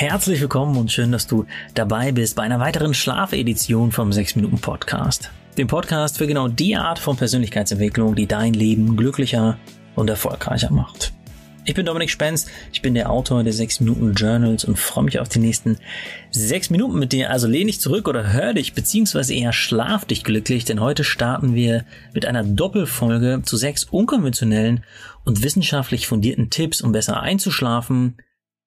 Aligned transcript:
Herzlich 0.00 0.40
willkommen 0.40 0.78
und 0.78 0.90
schön, 0.90 1.12
dass 1.12 1.26
du 1.26 1.44
dabei 1.74 2.10
bist 2.10 2.34
bei 2.34 2.42
einer 2.42 2.58
weiteren 2.58 2.94
Schlafedition 2.94 3.92
vom 3.92 4.14
6 4.14 4.34
Minuten 4.36 4.58
Podcast. 4.58 5.30
Dem 5.58 5.66
Podcast 5.66 6.16
für 6.16 6.26
genau 6.26 6.48
die 6.48 6.74
Art 6.74 6.98
von 6.98 7.18
Persönlichkeitsentwicklung, 7.18 8.14
die 8.14 8.26
dein 8.26 8.54
Leben 8.54 8.96
glücklicher 8.96 9.58
und 9.96 10.08
erfolgreicher 10.08 10.70
macht. 10.70 11.12
Ich 11.66 11.74
bin 11.74 11.84
Dominik 11.84 12.08
Spenz, 12.08 12.46
ich 12.72 12.80
bin 12.80 12.94
der 12.94 13.10
Autor 13.10 13.44
der 13.44 13.52
6 13.52 13.80
Minuten 13.80 14.14
Journals 14.14 14.64
und 14.64 14.78
freue 14.78 15.04
mich 15.04 15.20
auf 15.20 15.28
die 15.28 15.38
nächsten 15.38 15.76
6 16.30 16.70
Minuten 16.70 16.98
mit 16.98 17.12
dir. 17.12 17.28
Also 17.28 17.46
lehn 17.46 17.66
dich 17.66 17.78
zurück 17.78 18.08
oder 18.08 18.32
hör 18.32 18.54
dich, 18.54 18.72
beziehungsweise 18.72 19.34
eher 19.34 19.52
schlaf 19.52 20.06
dich 20.06 20.24
glücklich, 20.24 20.64
denn 20.64 20.80
heute 20.80 21.04
starten 21.04 21.54
wir 21.54 21.84
mit 22.14 22.24
einer 22.24 22.42
Doppelfolge 22.42 23.42
zu 23.44 23.58
sechs 23.58 23.84
unkonventionellen 23.84 24.82
und 25.26 25.42
wissenschaftlich 25.42 26.06
fundierten 26.06 26.48
Tipps, 26.48 26.80
um 26.80 26.92
besser 26.92 27.20
einzuschlafen 27.20 28.16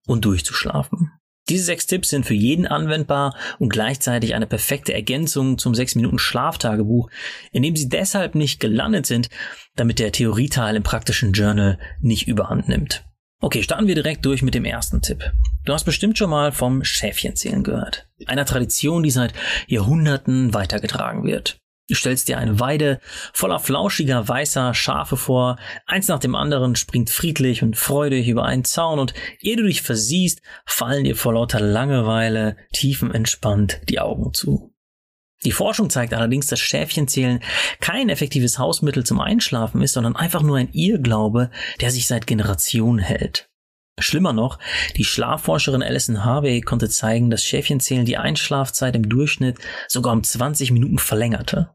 und 0.06 0.26
durchzuschlafen. 0.26 1.12
Diese 1.50 1.66
sechs 1.66 1.88
Tipps 1.88 2.10
sind 2.10 2.26
für 2.26 2.34
jeden 2.34 2.68
anwendbar 2.68 3.36
und 3.60 3.70
gleichzeitig 3.70 4.34
eine 4.34 4.48
perfekte 4.48 4.94
Ergänzung 4.94 5.58
zum 5.58 5.76
6 5.76 5.96
Minuten 5.96 6.18
Schlaftagebuch, 6.18 7.10
in 7.52 7.64
dem 7.64 7.76
sie 7.76 7.90
deshalb 7.90 8.36
nicht 8.36 8.60
gelandet 8.60 9.06
sind, 9.06 9.30
damit 9.76 10.00
der 10.00 10.14
Theorieteil 10.14 10.76
im 10.76 10.84
praktischen 10.84 11.34
Journal 11.34 11.80
nicht 12.00 12.28
überhand 12.28 12.70
nimmt. 12.70 13.06
Okay, 13.42 13.62
starten 13.62 13.88
wir 13.88 13.96
direkt 13.96 14.26
durch 14.26 14.42
mit 14.42 14.54
dem 14.54 14.64
ersten 14.64 15.02
Tipp. 15.02 15.34
Du 15.66 15.74
hast 15.74 15.84
bestimmt 15.84 16.18
schon 16.18 16.30
mal 16.30 16.54
vom 16.54 16.86
Schäfchenzählen 16.86 17.62
gehört. 17.62 18.08
Einer 18.26 18.46
Tradition, 18.46 19.04
die 19.04 19.12
seit 19.12 19.34
Jahrhunderten 19.68 20.54
weitergetragen 20.54 21.26
wird. 21.26 21.58
Du 21.90 21.96
stellst 21.96 22.30
dir 22.30 22.38
eine 22.38 22.62
Weide 22.62 23.02
voller 23.34 23.60
flauschiger 23.60 24.26
weißer 24.26 24.74
Schafe 24.74 25.18
vor, 25.18 25.58
eins 25.86 26.08
nach 26.08 26.20
dem 26.20 26.34
anderen 26.34 26.78
springt 26.78 27.10
friedlich 27.10 27.62
und 27.62 27.76
freudig 27.76 28.30
über 28.30 28.46
einen 28.46 28.64
Zaun 28.64 29.00
und 29.00 29.14
ehe 29.42 29.58
du 29.58 29.64
dich 29.64 29.82
versiehst, 29.82 30.42
fallen 30.66 31.04
dir 31.04 31.18
vor 31.18 31.34
lauter 31.34 31.60
Langeweile 31.60 32.56
tiefenentspannt 32.72 33.82
die 33.90 34.00
Augen 34.00 34.34
zu. 34.34 34.74
Die 35.44 35.52
Forschung 35.52 35.90
zeigt 35.90 36.14
allerdings, 36.14 36.48
dass 36.48 36.62
Schäfchenzählen 36.62 37.42
kein 37.82 38.08
effektives 38.08 38.60
Hausmittel 38.60 39.06
zum 39.06 39.20
Einschlafen 39.20 39.82
ist, 39.82 39.94
sondern 39.94 40.16
einfach 40.16 40.42
nur 40.42 40.58
ein 40.58 40.72
Irrglaube, 40.72 41.52
der 41.82 41.92
sich 41.92 42.08
seit 42.08 42.28
Generationen 42.28 43.00
hält. 43.00 43.50
Schlimmer 44.00 44.34
noch, 44.34 44.58
die 44.96 45.04
Schlafforscherin 45.04 45.84
Alison 45.84 46.26
Harvey 46.26 46.62
konnte 46.62 46.90
zeigen, 46.90 47.30
dass 47.30 47.44
Schäfchenzählen 47.44 48.06
die 48.06 48.18
Einschlafzeit 48.18 48.96
im 48.96 49.08
Durchschnitt 49.08 49.58
sogar 49.88 50.14
um 50.14 50.24
20 50.24 50.72
Minuten 50.72 50.98
verlängerte. 50.98 51.70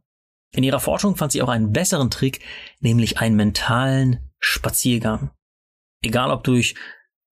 In 0.53 0.65
ihrer 0.65 0.81
Forschung 0.81 1.17
fand 1.17 1.33
sie 1.33 1.43
auch 1.43 1.49
einen 1.49 1.73
besseren 1.73 2.11
Trick, 2.11 2.41
nämlich 2.81 3.19
einen 3.19 3.37
mentalen 3.37 4.31
Spaziergang. 4.39 5.31
Egal 6.03 6.31
ob 6.31 6.45
durch 6.45 6.75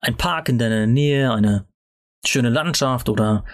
ein 0.01 0.17
Park 0.17 0.49
in 0.49 0.59
deiner 0.59 0.87
Nähe, 0.87 1.31
eine 1.33 1.67
schöne 2.25 2.49
Landschaft 2.49 3.09
oder 3.09 3.45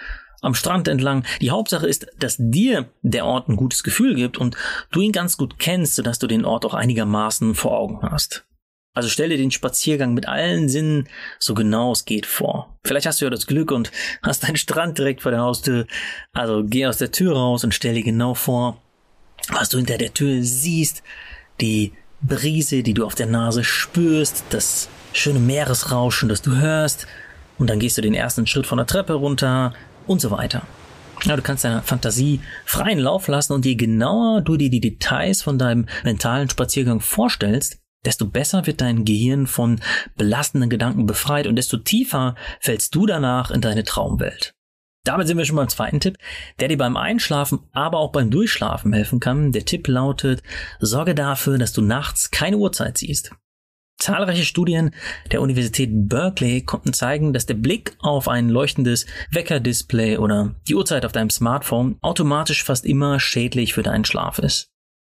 am 0.42 0.54
Strand 0.54 0.88
entlang. 0.88 1.24
Die 1.40 1.50
Hauptsache 1.50 1.86
ist, 1.86 2.06
dass 2.18 2.36
dir 2.38 2.90
der 3.02 3.24
Ort 3.24 3.48
ein 3.48 3.56
gutes 3.56 3.82
Gefühl 3.84 4.14
gibt 4.14 4.38
und 4.38 4.56
du 4.90 5.00
ihn 5.00 5.12
ganz 5.12 5.36
gut 5.36 5.58
kennst, 5.58 5.94
sodass 5.94 6.18
du 6.18 6.26
den 6.26 6.44
Ort 6.44 6.64
auch 6.66 6.74
einigermaßen 6.74 7.54
vor 7.54 7.78
Augen 7.78 8.02
hast. 8.02 8.44
Also 8.94 9.08
stell 9.08 9.30
dir 9.30 9.38
den 9.38 9.50
Spaziergang 9.50 10.12
mit 10.12 10.28
allen 10.28 10.68
Sinnen 10.68 11.08
so 11.38 11.54
genau 11.54 11.92
es 11.92 12.04
geht 12.04 12.26
vor. 12.26 12.78
Vielleicht 12.84 13.06
hast 13.06 13.20
du 13.20 13.24
ja 13.24 13.30
das 13.30 13.46
Glück 13.46 13.70
und 13.70 13.90
hast 14.22 14.44
einen 14.44 14.56
Strand 14.56 14.98
direkt 14.98 15.22
vor 15.22 15.30
der 15.30 15.40
Haustür. 15.40 15.86
Also 16.32 16.62
geh 16.64 16.86
aus 16.86 16.98
der 16.98 17.10
Tür 17.10 17.34
raus 17.34 17.64
und 17.64 17.72
stell 17.72 17.94
dir 17.94 18.02
genau 18.02 18.34
vor, 18.34 18.82
was 19.48 19.68
du 19.68 19.78
hinter 19.78 19.98
der 19.98 20.14
Tür 20.14 20.42
siehst, 20.42 21.02
die 21.60 21.92
Brise, 22.20 22.82
die 22.82 22.94
du 22.94 23.04
auf 23.04 23.14
der 23.14 23.26
Nase 23.26 23.64
spürst, 23.64 24.44
das 24.50 24.88
schöne 25.12 25.40
Meeresrauschen, 25.40 26.28
das 26.28 26.42
du 26.42 26.56
hörst, 26.56 27.06
und 27.58 27.68
dann 27.68 27.80
gehst 27.80 27.98
du 27.98 28.02
den 28.02 28.14
ersten 28.14 28.46
Schritt 28.46 28.66
von 28.66 28.78
der 28.78 28.86
Treppe 28.86 29.14
runter 29.14 29.74
und 30.06 30.20
so 30.20 30.30
weiter. 30.30 30.62
Ja, 31.24 31.36
du 31.36 31.42
kannst 31.42 31.64
deiner 31.64 31.82
Fantasie 31.82 32.40
freien 32.64 32.98
Lauf 32.98 33.28
lassen 33.28 33.52
und 33.52 33.64
je 33.64 33.76
genauer 33.76 34.40
du 34.40 34.56
dir 34.56 34.70
die 34.70 34.80
Details 34.80 35.42
von 35.42 35.58
deinem 35.58 35.86
mentalen 36.02 36.50
Spaziergang 36.50 37.00
vorstellst, 37.00 37.78
desto 38.04 38.26
besser 38.26 38.66
wird 38.66 38.80
dein 38.80 39.04
Gehirn 39.04 39.46
von 39.46 39.80
belastenden 40.16 40.70
Gedanken 40.70 41.06
befreit 41.06 41.46
und 41.46 41.56
desto 41.56 41.76
tiefer 41.76 42.34
fällst 42.58 42.94
du 42.94 43.06
danach 43.06 43.50
in 43.52 43.60
deine 43.60 43.84
Traumwelt. 43.84 44.54
Damit 45.04 45.26
sind 45.26 45.36
wir 45.36 45.44
schon 45.44 45.56
beim 45.56 45.68
zweiten 45.68 45.98
Tipp, 45.98 46.16
der 46.60 46.68
dir 46.68 46.78
beim 46.78 46.96
Einschlafen, 46.96 47.60
aber 47.72 47.98
auch 47.98 48.12
beim 48.12 48.30
Durchschlafen 48.30 48.92
helfen 48.92 49.18
kann. 49.18 49.50
Der 49.50 49.64
Tipp 49.64 49.88
lautet, 49.88 50.42
sorge 50.78 51.14
dafür, 51.14 51.58
dass 51.58 51.72
du 51.72 51.82
nachts 51.82 52.30
keine 52.30 52.56
Uhrzeit 52.56 52.98
siehst. 52.98 53.32
Zahlreiche 53.98 54.44
Studien 54.44 54.92
der 55.30 55.40
Universität 55.40 55.90
Berkeley 55.92 56.62
konnten 56.62 56.92
zeigen, 56.92 57.32
dass 57.32 57.46
der 57.46 57.54
Blick 57.54 57.96
auf 58.00 58.28
ein 58.28 58.48
leuchtendes 58.48 59.06
Weckerdisplay 59.30 60.18
oder 60.18 60.54
die 60.68 60.74
Uhrzeit 60.74 61.04
auf 61.04 61.12
deinem 61.12 61.30
Smartphone 61.30 61.98
automatisch 62.00 62.64
fast 62.64 62.84
immer 62.84 63.20
schädlich 63.20 63.74
für 63.74 63.82
deinen 63.82 64.04
Schlaf 64.04 64.38
ist. 64.38 64.70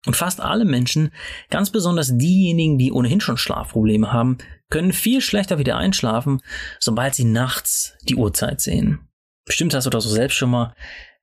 Und 0.07 0.17
fast 0.17 0.41
alle 0.41 0.67
Menschen, 0.67 1.11
ganz 1.49 1.71
besonders 1.71 2.17
diejenigen, 2.17 2.77
die 2.77 2.93
ohnehin 2.93 3.23
schon 3.23 3.39
Schlafprobleme 3.39 4.13
haben, 4.13 4.37
können 4.69 4.93
viel 4.93 5.23
schlechter 5.23 5.59
wieder 5.59 5.77
einschlafen, 5.77 6.41
sobald 6.79 7.15
sie 7.15 7.25
nachts 7.25 7.97
die 8.03 8.17
Uhrzeit 8.17 8.61
sehen. 8.61 9.09
Bestimmt 9.45 9.75
hast 9.75 9.85
du 9.85 9.91
das 9.91 10.05
so 10.05 10.11
selbst 10.11 10.37
schon 10.37 10.51
mal 10.51 10.75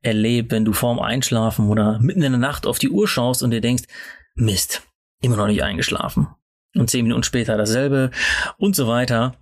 erlebt, 0.02 0.52
wenn 0.52 0.66
du 0.66 0.74
vorm 0.74 1.00
Einschlafen 1.00 1.68
oder 1.68 2.00
mitten 2.00 2.22
in 2.22 2.32
der 2.32 2.40
Nacht 2.40 2.66
auf 2.66 2.80
die 2.80 2.90
Uhr 2.90 3.08
schaust 3.08 3.44
und 3.44 3.52
dir 3.52 3.62
denkst, 3.62 3.84
Mist, 4.36 4.84
immer 5.22 5.38
noch 5.38 5.48
nicht 5.48 5.64
eingeschlafen. 5.64 6.28
Und 6.76 6.90
zehn 6.90 7.04
Minuten 7.04 7.24
später 7.24 7.58
dasselbe 7.58 8.12
und 8.58 8.76
so 8.76 8.88
weiter. 8.88 9.36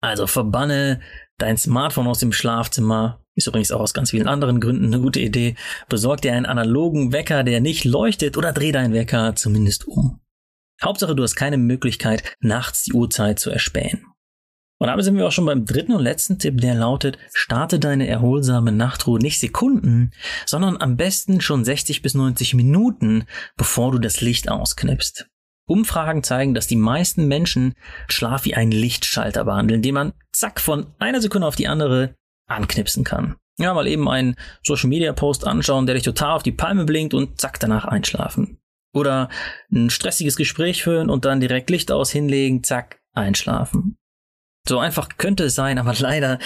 Also 0.00 0.26
verbanne 0.26 1.00
dein 1.38 1.56
Smartphone 1.56 2.06
aus 2.06 2.20
dem 2.20 2.32
Schlafzimmer. 2.32 3.24
Ist 3.34 3.48
übrigens 3.48 3.72
auch 3.72 3.80
aus 3.80 3.92
ganz 3.92 4.10
vielen 4.10 4.28
anderen 4.28 4.60
Gründen 4.60 4.86
eine 4.86 5.00
gute 5.00 5.20
Idee. 5.20 5.56
Besorg 5.88 6.20
dir 6.22 6.32
einen 6.32 6.46
analogen 6.46 7.12
Wecker, 7.12 7.42
der 7.42 7.60
nicht 7.60 7.84
leuchtet 7.84 8.36
oder 8.36 8.52
dreh 8.52 8.72
deinen 8.72 8.94
Wecker 8.94 9.34
zumindest 9.34 9.86
um. 9.86 10.20
Hauptsache, 10.82 11.14
du 11.14 11.22
hast 11.22 11.34
keine 11.34 11.58
Möglichkeit, 11.58 12.36
nachts 12.40 12.84
die 12.84 12.92
Uhrzeit 12.92 13.38
zu 13.38 13.50
erspähen. 13.50 14.06
Und 14.78 14.88
damit 14.88 15.04
sind 15.04 15.16
wir 15.16 15.26
auch 15.26 15.32
schon 15.32 15.46
beim 15.46 15.64
dritten 15.64 15.92
und 15.92 16.02
letzten 16.02 16.38
Tipp, 16.38 16.60
der 16.60 16.74
lautet, 16.74 17.18
starte 17.32 17.78
deine 17.78 18.06
erholsame 18.06 18.72
Nachtruhe 18.72 19.18
nicht 19.18 19.40
Sekunden, 19.40 20.10
sondern 20.44 20.76
am 20.76 20.96
besten 20.96 21.40
schon 21.40 21.64
60 21.64 22.02
bis 22.02 22.14
90 22.14 22.54
Minuten, 22.54 23.24
bevor 23.56 23.92
du 23.92 23.98
das 23.98 24.20
Licht 24.20 24.50
ausknipst. 24.50 25.28
Umfragen 25.66 26.22
zeigen, 26.22 26.54
dass 26.54 26.66
die 26.66 26.76
meisten 26.76 27.26
Menschen 27.26 27.74
Schlaf 28.08 28.44
wie 28.44 28.54
einen 28.54 28.70
Lichtschalter 28.70 29.44
behandeln, 29.44 29.82
den 29.82 29.94
man 29.94 30.12
zack 30.32 30.60
von 30.60 30.86
einer 30.98 31.20
Sekunde 31.20 31.46
auf 31.46 31.56
die 31.56 31.68
andere 31.68 32.14
anknipsen 32.46 33.02
kann. 33.02 33.36
Ja, 33.58 33.72
mal 33.72 33.86
eben 33.86 34.08
einen 34.08 34.36
Social 34.62 34.88
Media 34.88 35.12
Post 35.12 35.46
anschauen, 35.46 35.86
der 35.86 35.94
dich 35.94 36.04
total 36.04 36.36
auf 36.36 36.42
die 36.42 36.52
Palme 36.52 36.84
blinkt 36.84 37.14
und 37.14 37.40
zack 37.40 37.58
danach 37.58 37.86
einschlafen. 37.86 38.58
Oder 38.92 39.30
ein 39.72 39.90
stressiges 39.90 40.36
Gespräch 40.36 40.82
führen 40.82 41.10
und 41.10 41.24
dann 41.24 41.40
direkt 41.40 41.70
Licht 41.70 41.90
aus 41.90 42.10
hinlegen, 42.12 42.62
zack, 42.62 43.00
einschlafen. 43.14 43.96
So 44.68 44.78
einfach 44.78 45.08
könnte 45.16 45.44
es 45.44 45.54
sein, 45.54 45.78
aber 45.78 45.94
leider 45.98 46.38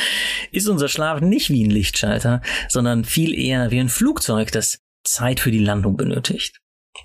ist 0.52 0.68
unser 0.68 0.88
Schlaf 0.88 1.20
nicht 1.20 1.50
wie 1.50 1.64
ein 1.64 1.70
Lichtschalter, 1.70 2.42
sondern 2.68 3.04
viel 3.04 3.34
eher 3.34 3.70
wie 3.70 3.80
ein 3.80 3.88
Flugzeug, 3.88 4.52
das 4.52 4.80
Zeit 5.04 5.40
für 5.40 5.50
die 5.50 5.58
Landung 5.58 5.96
benötigt. 5.96 6.60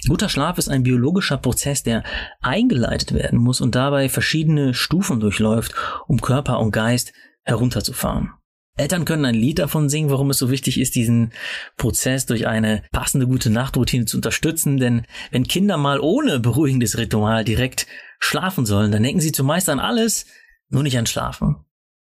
Guter 0.08 0.30
Schlaf 0.30 0.58
ist 0.58 0.68
ein 0.68 0.84
biologischer 0.84 1.38
Prozess, 1.38 1.84
der 1.84 2.04
eingeleitet 2.42 3.14
werden 3.14 3.40
muss 3.40 3.62
und 3.62 3.76
dabei 3.76 4.10
verschiedene 4.10 4.74
Stufen 4.74 5.20
durchläuft, 5.20 5.74
um 6.08 6.22
Körper 6.22 6.60
und 6.60 6.72
Geist 6.72 7.14
herunterzufahren. 7.44 8.32
Eltern 8.78 9.06
können 9.06 9.24
ein 9.24 9.36
Lied 9.36 9.60
davon 9.60 9.88
singen, 9.88 10.10
warum 10.10 10.32
es 10.32 10.38
so 10.38 10.52
wichtig 10.52 10.82
ist, 10.82 10.96
diesen 10.96 11.32
Prozess 11.78 12.26
durch 12.26 12.46
eine 12.46 12.84
passende 12.92 13.26
gute 13.26 13.50
Nachtroutine 13.50 14.04
zu 14.04 14.18
unterstützen, 14.18 14.78
denn 14.78 15.06
wenn 15.32 15.48
Kinder 15.48 15.78
mal 15.78 16.02
ohne 16.02 16.42
beruhigendes 16.42 16.98
Ritual 16.98 17.46
direkt 17.46 17.88
schlafen 18.20 18.66
sollen, 18.66 18.92
dann 18.92 19.04
denken 19.04 19.22
sie 19.22 19.32
zumeist 19.32 19.70
an 19.70 19.80
alles, 19.80 20.26
nur 20.70 20.84
nicht 20.84 20.98
an 20.98 21.06
Schlafen. 21.06 21.58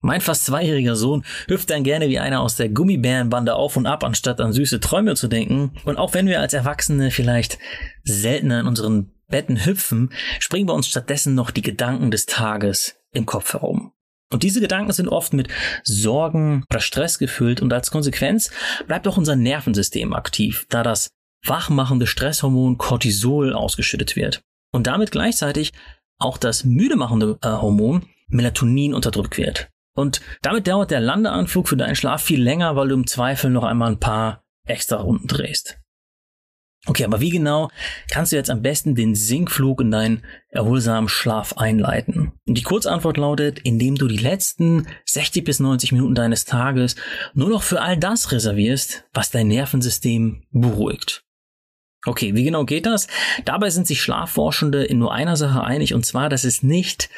Mein 0.03 0.21
fast 0.21 0.45
zweijähriger 0.45 0.95
Sohn 0.95 1.25
hüpft 1.49 1.71
dann 1.71 1.83
gerne 1.83 2.09
wie 2.09 2.19
einer 2.19 2.41
aus 2.41 2.55
der 2.57 2.69
Gummibärenbande 2.69 3.55
auf 3.55 3.77
und 3.77 3.87
ab, 3.87 4.05
anstatt 4.05 4.41
an 4.41 4.53
süße 4.53 4.79
Träume 4.81 5.17
zu 5.17 5.27
denken. 5.27 5.73
Und 5.85 5.97
auch 5.97 6.15
wenn 6.15 6.27
wir 6.27 6.41
als 6.41 6.53
Erwachsene 6.53 7.11
vielleicht 7.11 7.59
seltener 8.05 8.61
in 8.61 8.67
unseren 8.67 9.11
Betten 9.29 9.65
hüpfen, 9.65 10.13
springen 10.39 10.67
bei 10.67 10.75
uns 10.75 10.87
stattdessen 10.87 11.35
noch 11.35 11.51
die 11.51 11.63
Gedanken 11.63 12.11
des 12.11 12.27
Tages 12.27 12.97
im 13.13 13.27
Kopf 13.27 13.55
herum. 13.55 13.93
Und 14.33 14.43
diese 14.43 14.61
Gedanken 14.61 14.93
sind 14.93 15.09
oft 15.09 15.33
mit 15.33 15.49
Sorgen 15.85 16.65
oder 16.71 16.81
Stress 16.81 17.19
gefüllt 17.19 17.63
und 17.63 17.73
als 17.73 17.91
Konsequenz 17.91 18.51
bleibt 18.87 19.07
auch 19.07 19.17
unser 19.17 19.37
Nervensystem 19.37 20.13
aktiv, 20.13 20.67
da 20.69 20.83
das 20.83 21.09
wachmachende 21.45 22.07
Stresshormon 22.07 22.77
Cortisol 22.77 23.53
ausgeschüttet 23.53 24.17
wird. 24.17 24.43
Und 24.73 24.89
damit 24.89 25.13
gleichzeitig 25.13 25.73
auch 26.19 26.39
das 26.39 26.65
müdemachende 26.65 27.39
äh, 27.43 27.49
Hormon 27.49 28.07
Melatonin 28.29 28.95
unterdrückt 28.95 29.37
wird. 29.37 29.69
Und 29.95 30.21
damit 30.43 30.67
dauert 30.67 30.91
der 30.91 31.01
Landeanflug 31.01 31.69
für 31.69 31.77
deinen 31.77 31.97
Schlaf 31.97 32.23
viel 32.23 32.43
länger, 32.43 32.77
weil 32.77 32.89
du 32.89 32.95
im 32.95 33.07
Zweifel 33.07 33.51
noch 33.51 33.65
einmal 33.65 33.93
ein 33.93 34.01
paar 34.01 34.45
extra 34.67 34.97
Runden 34.97 35.27
drehst. 35.27 35.79
Okay, 36.89 37.05
aber 37.05 37.21
wie 37.21 37.31
genau 37.31 37.69
kannst 38.11 38.31
du 38.31 38.37
jetzt 38.37 38.51
am 38.51 38.63
besten 38.63 38.95
den 38.95 39.17
Sinkflug 39.17 39.81
in 39.81 39.91
deinen 39.91 40.23
erholsamen 40.51 41.09
Schlaf 41.09 41.55
einleiten? 41.55 42.33
Und 42.47 42.57
die 42.57 42.63
Kurzantwort 42.63 43.17
lautet, 43.17 43.59
indem 43.59 43.97
du 43.97 44.07
die 44.07 44.19
letzten 44.19 44.87
60 45.05 45.45
bis 45.45 45.59
90 45.59 45.93
Minuten 45.93 46.15
deines 46.15 46.45
Tages 46.45 46.95
nur 47.35 47.49
noch 47.49 47.65
für 47.65 47.81
all 47.81 47.97
das 47.97 48.31
reservierst, 48.31 49.05
was 49.13 49.31
dein 49.33 49.49
Nervensystem 49.49 50.45
beruhigt. 50.53 51.25
Okay, 52.07 52.37
wie 52.37 52.45
genau 52.45 52.65
geht 52.65 52.87
das? 52.87 53.09
Dabei 53.45 53.71
sind 53.71 53.89
sich 53.89 54.01
Schlafforschende 54.01 54.85
in 54.85 55.01
nur 55.01 55.13
einer 55.13 55.37
Sache 55.37 55.65
einig, 55.65 55.93
und 55.93 56.07
zwar, 56.07 56.29
dass 56.29 56.45
es 56.45 56.63
nicht 56.63 57.11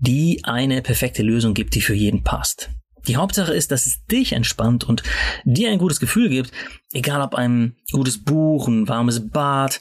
die 0.00 0.40
eine 0.44 0.82
perfekte 0.82 1.22
Lösung 1.22 1.54
gibt, 1.54 1.74
die 1.74 1.82
für 1.82 1.94
jeden 1.94 2.24
passt. 2.24 2.70
Die 3.06 3.16
Hauptsache 3.16 3.54
ist, 3.54 3.70
dass 3.70 3.86
es 3.86 4.04
dich 4.06 4.32
entspannt 4.32 4.84
und 4.84 5.02
dir 5.44 5.70
ein 5.70 5.78
gutes 5.78 6.00
Gefühl 6.00 6.28
gibt, 6.28 6.52
egal 6.92 7.22
ob 7.22 7.34
ein 7.34 7.76
gutes 7.92 8.22
Buch, 8.22 8.68
ein 8.68 8.88
warmes 8.88 9.30
Bad, 9.30 9.80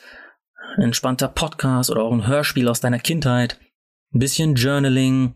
ein 0.77 0.83
entspannter 0.83 1.27
Podcast 1.27 1.89
oder 1.89 2.03
auch 2.03 2.13
ein 2.13 2.27
Hörspiel 2.27 2.67
aus 2.67 2.79
deiner 2.79 2.99
Kindheit 2.99 3.59
ein 4.13 4.19
bisschen 4.19 4.55
Journaling, 4.55 5.35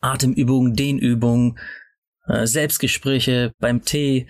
Atemübungen, 0.00 0.74
Dehnübungen, 0.74 1.58
äh, 2.26 2.46
Selbstgespräche 2.46 3.52
beim 3.58 3.82
Tee. 3.84 4.26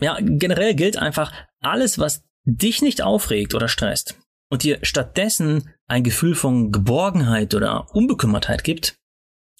Ja, 0.00 0.18
generell 0.20 0.74
gilt 0.74 0.96
einfach, 0.96 1.32
alles, 1.60 1.98
was 1.98 2.24
dich 2.44 2.82
nicht 2.82 3.02
aufregt 3.02 3.54
oder 3.54 3.68
stresst 3.68 4.18
und 4.50 4.62
dir 4.62 4.78
stattdessen 4.82 5.70
ein 5.86 6.04
Gefühl 6.04 6.34
von 6.34 6.70
Geborgenheit 6.70 7.54
oder 7.54 7.94
Unbekümmertheit 7.94 8.62
gibt, 8.64 8.98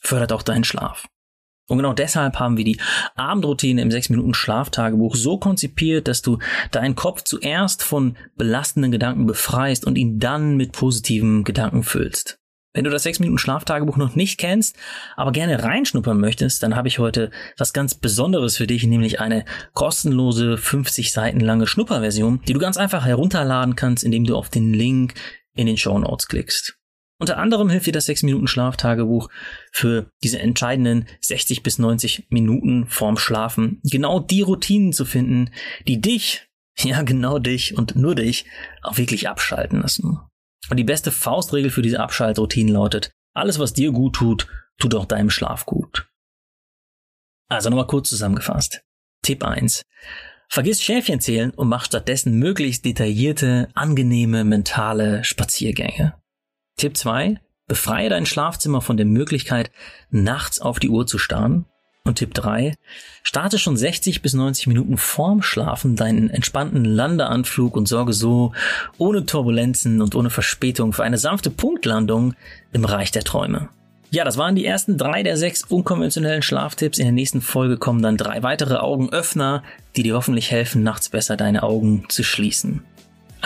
fördert 0.00 0.32
auch 0.32 0.42
deinen 0.42 0.64
Schlaf. 0.64 1.06
Und 1.68 1.78
genau 1.78 1.92
deshalb 1.92 2.38
haben 2.38 2.56
wir 2.56 2.64
die 2.64 2.80
Abendroutine 3.16 3.82
im 3.82 3.90
6 3.90 4.10
Minuten 4.10 4.34
Schlaftagebuch 4.34 5.16
so 5.16 5.38
konzipiert, 5.38 6.06
dass 6.06 6.22
du 6.22 6.38
deinen 6.70 6.94
Kopf 6.94 7.22
zuerst 7.22 7.82
von 7.82 8.16
belastenden 8.36 8.92
Gedanken 8.92 9.26
befreist 9.26 9.84
und 9.84 9.98
ihn 9.98 10.20
dann 10.20 10.56
mit 10.56 10.72
positiven 10.72 11.42
Gedanken 11.42 11.82
füllst. 11.82 12.38
Wenn 12.72 12.84
du 12.84 12.90
das 12.90 13.04
6 13.04 13.20
Minuten 13.20 13.38
Schlaftagebuch 13.38 13.96
noch 13.96 14.14
nicht 14.14 14.38
kennst, 14.38 14.76
aber 15.16 15.32
gerne 15.32 15.62
reinschnuppern 15.62 16.20
möchtest, 16.20 16.62
dann 16.62 16.76
habe 16.76 16.88
ich 16.88 16.98
heute 16.98 17.30
was 17.56 17.72
ganz 17.72 17.94
Besonderes 17.94 18.58
für 18.58 18.66
dich, 18.66 18.84
nämlich 18.84 19.18
eine 19.18 19.44
kostenlose 19.72 20.58
50 20.58 21.10
Seiten 21.10 21.40
lange 21.40 21.66
Schnupperversion, 21.66 22.42
die 22.46 22.52
du 22.52 22.60
ganz 22.60 22.76
einfach 22.76 23.06
herunterladen 23.06 23.76
kannst, 23.76 24.04
indem 24.04 24.24
du 24.24 24.36
auf 24.36 24.50
den 24.50 24.74
Link 24.74 25.14
in 25.54 25.66
den 25.66 25.78
Show 25.78 25.98
Notes 25.98 26.28
klickst. 26.28 26.76
Unter 27.18 27.38
anderem 27.38 27.70
hilft 27.70 27.86
dir 27.86 27.92
das 27.92 28.06
6 28.06 28.24
Minuten 28.24 28.46
Schlaftagebuch 28.46 29.28
für 29.72 30.10
diese 30.22 30.38
entscheidenden 30.38 31.06
60 31.20 31.62
bis 31.62 31.78
90 31.78 32.26
Minuten 32.28 32.86
vorm 32.86 33.16
Schlafen 33.16 33.80
genau 33.84 34.20
die 34.20 34.42
Routinen 34.42 34.92
zu 34.92 35.04
finden, 35.06 35.50
die 35.88 36.00
dich, 36.00 36.48
ja 36.78 37.02
genau 37.02 37.38
dich 37.38 37.76
und 37.76 37.96
nur 37.96 38.14
dich 38.14 38.44
auch 38.82 38.98
wirklich 38.98 39.28
abschalten 39.28 39.80
lassen. 39.80 40.18
Und 40.68 40.76
die 40.76 40.84
beste 40.84 41.10
Faustregel 41.10 41.70
für 41.70 41.82
diese 41.82 42.00
Abschaltroutinen 42.00 42.74
lautet, 42.74 43.12
alles 43.34 43.58
was 43.58 43.72
dir 43.72 43.92
gut 43.92 44.16
tut, 44.16 44.48
tut 44.78 44.94
auch 44.94 45.06
deinem 45.06 45.30
Schlaf 45.30 45.64
gut. 45.64 46.08
Also 47.48 47.70
nochmal 47.70 47.86
kurz 47.86 48.08
zusammengefasst. 48.08 48.82
Tipp 49.22 49.44
1. 49.44 49.82
Vergiss 50.48 50.82
Schäfchen 50.82 51.20
zählen 51.20 51.50
und 51.50 51.68
mach 51.68 51.84
stattdessen 51.84 52.38
möglichst 52.38 52.84
detaillierte, 52.84 53.68
angenehme 53.74 54.44
mentale 54.44 55.24
Spaziergänge. 55.24 56.14
Tipp 56.76 56.94
2. 56.94 57.40
Befreie 57.68 58.10
dein 58.10 58.26
Schlafzimmer 58.26 58.82
von 58.82 58.98
der 58.98 59.06
Möglichkeit, 59.06 59.70
nachts 60.10 60.60
auf 60.60 60.78
die 60.78 60.90
Uhr 60.90 61.06
zu 61.06 61.16
starren 61.16 61.64
und 62.04 62.16
Tipp 62.16 62.34
3. 62.34 62.74
Starte 63.22 63.58
schon 63.58 63.78
60 63.78 64.20
bis 64.20 64.34
90 64.34 64.66
Minuten 64.66 64.98
vorm 64.98 65.42
Schlafen 65.42 65.96
deinen 65.96 66.28
entspannten 66.28 66.84
Landeanflug 66.84 67.76
und 67.76 67.88
sorge 67.88 68.12
so 68.12 68.52
ohne 68.98 69.24
Turbulenzen 69.24 70.02
und 70.02 70.14
ohne 70.14 70.28
Verspätung 70.28 70.92
für 70.92 71.02
eine 71.02 71.16
sanfte 71.16 71.48
Punktlandung 71.48 72.34
im 72.74 72.84
Reich 72.84 73.10
der 73.10 73.24
Träume. 73.24 73.70
Ja, 74.10 74.24
das 74.24 74.36
waren 74.36 74.54
die 74.54 74.66
ersten 74.66 74.98
drei 74.98 75.22
der 75.22 75.38
sechs 75.38 75.64
unkonventionellen 75.64 76.42
Schlaftipps. 76.42 76.98
In 76.98 77.06
der 77.06 77.12
nächsten 77.12 77.40
Folge 77.40 77.78
kommen 77.78 78.02
dann 78.02 78.18
drei 78.18 78.42
weitere 78.42 78.76
Augenöffner, 78.76 79.62
die 79.96 80.02
dir 80.02 80.14
hoffentlich 80.14 80.50
helfen, 80.50 80.82
nachts 80.82 81.08
besser 81.08 81.38
deine 81.38 81.62
Augen 81.62 82.04
zu 82.10 82.22
schließen. 82.22 82.84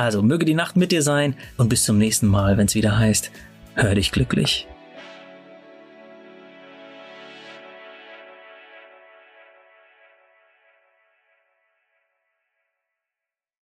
Also 0.01 0.23
möge 0.23 0.47
die 0.47 0.55
Nacht 0.55 0.79
mit 0.79 0.93
dir 0.93 1.03
sein 1.03 1.35
und 1.59 1.69
bis 1.69 1.85
zum 1.85 1.99
nächsten 1.99 2.27
Mal, 2.27 2.57
wenn 2.57 2.65
es 2.65 2.75
wieder 2.75 2.99
heißt, 2.99 3.31
hör 3.75 3.95
dich 3.95 4.13
glücklich. 4.13 4.67